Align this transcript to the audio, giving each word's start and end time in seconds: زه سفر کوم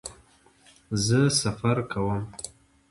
زه 1.05 1.19
سفر 1.41 1.77
کوم 1.91 2.23